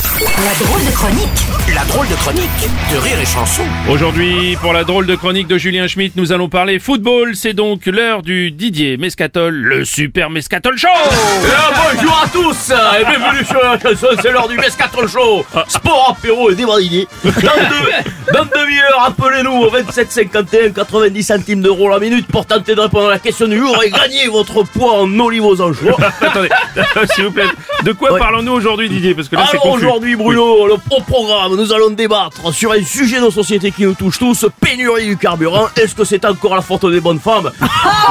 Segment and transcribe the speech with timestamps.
[0.00, 2.48] La drôle de chronique La drôle de chronique
[2.92, 3.62] de Rire et Chanson.
[3.90, 7.34] Aujourd'hui, pour la drôle de chronique de Julien Schmitt, nous allons parler football.
[7.34, 10.86] C'est donc l'heure du Didier Mescatol, le super Mescatol Show
[11.44, 16.16] Eh, bonjour à tous et bienvenue sur la chanson, c'est l'heure du Mescatron Show Sport,
[16.18, 21.88] apéro et débat d'idées Dans deux, dans demi-heure, appelez-nous au 27 51 90 centimes d'euros
[21.90, 25.00] la minute pour tenter de répondre à la question du jour et gagner votre poids
[25.00, 26.48] en olive aux anchois Attendez,
[27.14, 27.44] s'il vous plaît,
[27.84, 28.18] de quoi Ouais.
[28.20, 29.14] parlons-nous aujourd'hui Didier?
[29.14, 29.58] Parce que là c'est.
[29.80, 33.94] Aujourd'hui Bruno, le, au programme, nous allons débattre sur un sujet de société qui nous
[33.94, 35.68] touche tous, pénurie du carburant.
[35.76, 37.50] Est-ce que c'est encore la faute des bonnes femmes?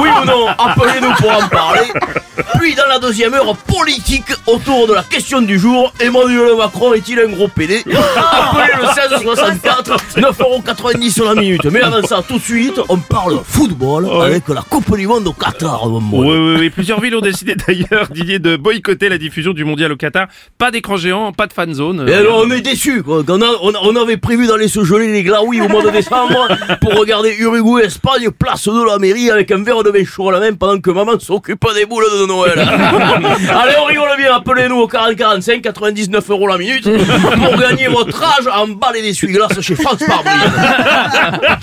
[0.00, 0.46] Oui ou non?
[0.48, 1.88] Appelez-nous pour en parler.
[2.58, 7.18] Puis dans la deuxième heure, politique autour de la question du jour, Emmanuel Macron est-il
[7.18, 11.64] un gros PD Appelez le 1664, 9,90€ sur la minute.
[11.66, 14.26] Mais avant ça, tout de suite, on parle football Ouais.
[14.26, 15.86] avec la Coupe du Monde au Qatar.
[15.90, 16.70] Oui, oui, oui.
[16.70, 20.26] Plusieurs villes ont décidé d'ailleurs, Didier, de boycotter la diffusion du mondial au Qatar.
[20.58, 22.06] Pas d'écran géant, pas de fan zone.
[22.08, 23.22] Et alors on est déçus quoi.
[23.28, 25.90] On, a- on, a- on avait prévu d'aller se geler les glaouis au mois de
[25.90, 26.48] décembre
[26.80, 30.32] pour regarder Uruguay Espagne place de la mairie avec un verre de vin chaud à
[30.32, 32.58] la main pendant que maman s'occupe des boules de Noël.
[33.62, 38.22] Allez on rigole bien, appelez-nous au 40 45 99 euros la minute pour gagner votre
[38.22, 40.00] âge en et d'essuie-glace chez France.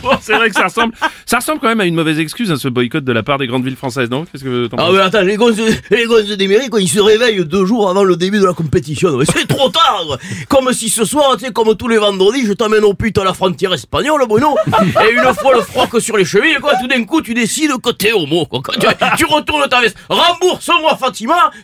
[0.04, 0.94] Bon, c'est vrai que ça ressemble,
[1.26, 3.48] ça ressemble quand même à une mauvaise excuse, hein, ce boycott de la part des
[3.48, 4.26] grandes villes françaises, non?
[4.26, 5.58] Qu'est-ce que Ah mais attends, les gosses,
[5.90, 8.54] les gosses des mairies, quoi, ils se réveillent deux jours avant le début de la
[8.54, 9.18] compétition.
[9.18, 10.18] Mais C'est trop tard quoi.
[10.48, 13.24] Comme si ce soir, tu sais, comme tous les vendredis, je t'emmène au pute à
[13.24, 14.56] la frontière espagnole, Bruno.
[14.68, 17.90] Et une fois le froc sur les chevilles, quoi, tout d'un coup, tu décides que
[17.92, 18.62] t'es homo, quoi.
[18.64, 19.98] Quand tu, tu retournes ta veste.
[20.10, 20.96] Rembourse-moi,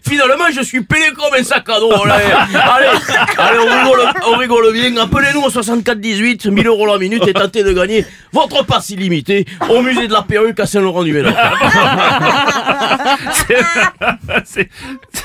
[0.07, 1.91] Finalement, je suis pelé comme un sac à dos.
[1.91, 2.23] Allez,
[2.53, 2.87] allez,
[3.37, 4.97] allez, on rigole, on rigole bien.
[4.97, 9.45] Appelez-nous au 64 18, 1000 euros la minute et tentez de gagner votre passe illimité
[9.69, 11.33] au musée de la perruque à Saint-Laurent-du-Ménard.
[13.47, 13.63] c'est
[14.45, 14.69] c'est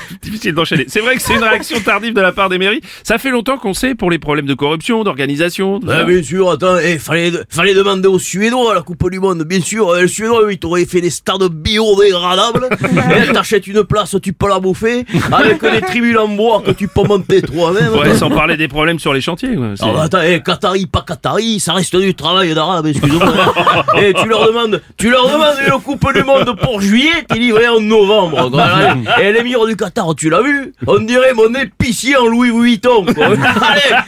[0.23, 0.85] difficile d'enchaîner.
[0.89, 2.81] C'est vrai que c'est une réaction tardive de la part des mairies.
[3.03, 5.81] Ça fait longtemps qu'on sait pour les problèmes de corruption, d'organisation.
[5.89, 9.61] Ah, bien sûr, attends, eh, fallait, fallait demander aux Suédois la Coupe du Monde, bien
[9.61, 9.89] sûr.
[9.91, 11.43] euh, Les Suédois, ils t'auraient fait des stades
[11.93, 12.69] biodégradables.
[13.29, 16.89] Et T'achètes une place, tu peux la bouffer, avec des tribunes en bois que tu
[16.89, 17.93] peux monter toi-même.
[17.95, 19.55] Ouais, sans parler des problèmes sur les chantiers.
[19.55, 19.69] quoi.
[19.81, 23.55] Ah bah attends, eh, Qatari, pas Qatari, ça reste du travail d'arabe, excuse-moi.
[24.03, 27.69] Et tu leur demandes, tu leur demandes une coupe du monde pour juillet, t'es livré
[27.69, 28.51] en novembre.
[28.51, 28.67] quoi.
[29.23, 33.05] Et l'émir du Qatar, tu l'as vu On dirait mon épicier en Louis Vuitton.
[33.05, 33.27] quoi.
[33.27, 33.37] allez,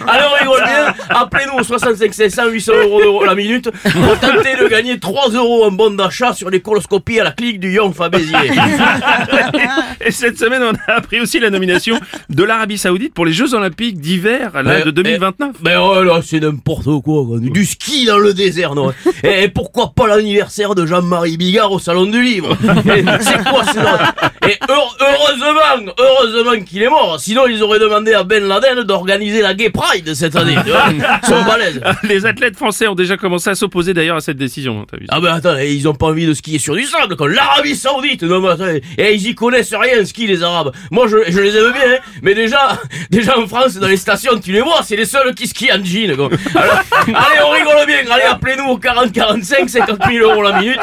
[0.07, 0.95] allez, on rigole bien.
[1.11, 5.65] Appelez-nous au 65 500 800 euros d'euros la minute pour tenter de gagner 3 euros
[5.65, 8.37] en bon d'achat sur les coloscopies à la clinique du Young Fabézier.
[10.05, 13.55] Et cette semaine, on a appris aussi la nomination de l'Arabie Saoudite pour les Jeux
[13.55, 14.53] Olympiques d'hiver
[14.85, 15.57] de 2029.
[15.65, 17.39] Mais oh là, c'est n'importe quoi, quoi.
[17.41, 22.07] Du ski dans le désert, non Et pourquoi pas l'anniversaire de Jean-Marie Bigard au Salon
[22.07, 23.79] du Livre Et C'est quoi ce
[24.49, 24.97] Et heure-
[25.81, 27.19] heureusement, heureusement qu'il est mort.
[27.21, 30.57] Sinon, ils auraient demandé à Ben Laden d'organiser la Gay Pride cette année.
[30.67, 31.81] Ils sont balèzes.
[32.05, 34.81] Les athlètes français ont déjà commencé à s'opposer d'ailleurs à cette décision.
[34.83, 37.29] hein, vu Ah ben attends, ils ont pas envie de skier sur du sable comme
[37.33, 38.23] l'Arabie Saoudite.
[38.23, 40.73] Non mais attends, et ils y connaissent rien ski les Arabes.
[40.91, 42.79] Moi je, je les aime bien, hein, mais déjà,
[43.11, 45.85] déjà en France dans les stations tu les vois, c'est les seuls qui skient en
[45.85, 46.17] jean.
[46.17, 46.29] quoi.
[46.55, 50.79] Alors, allez on rigole bien, allez appelez-nous au 40 45 50 000 euros la minute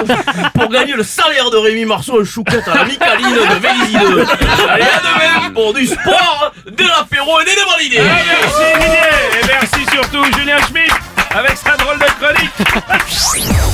[0.53, 4.25] pour gagner le salaire de Rémi Marceau en chouquette à la Micaline de Vélizy 2.
[4.69, 7.51] Allez à demain pour du sport, de l'apéro et des
[7.89, 8.01] d'idées.
[8.01, 10.93] Ah, merci Didier Et merci surtout Julien Schmitt
[11.31, 13.57] avec sa drôle de chronique